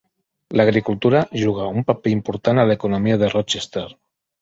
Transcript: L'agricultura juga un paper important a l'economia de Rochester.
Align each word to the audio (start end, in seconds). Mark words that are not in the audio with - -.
L'agricultura 0.59 1.21
juga 1.43 1.69
un 1.81 1.85
paper 1.91 2.17
important 2.17 2.65
a 2.65 2.67
l'economia 2.73 3.23
de 3.25 3.33
Rochester. 3.39 3.89